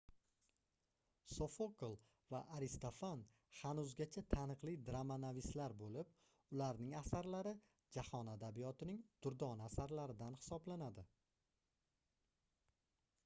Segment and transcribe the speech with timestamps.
[1.31, 1.91] sofokl
[2.35, 3.19] va aristofan
[3.57, 6.09] hanuzgacha taniqli dramanavislar boʻlib
[6.55, 7.53] ularning asarlari
[7.97, 11.05] jahon adabiyotining durdona asarlaridan hisoblanadi